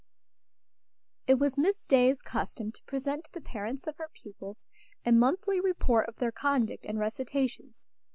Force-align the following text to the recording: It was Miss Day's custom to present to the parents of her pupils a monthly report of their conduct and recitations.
It 1.27 1.35
was 1.37 1.59
Miss 1.59 1.85
Day's 1.85 2.23
custom 2.23 2.71
to 2.71 2.83
present 2.85 3.25
to 3.25 3.31
the 3.31 3.39
parents 3.39 3.85
of 3.85 3.97
her 3.97 4.09
pupils 4.11 4.63
a 5.05 5.11
monthly 5.11 5.59
report 5.59 6.09
of 6.09 6.15
their 6.15 6.31
conduct 6.31 6.87
and 6.87 6.97
recitations. 6.97 7.85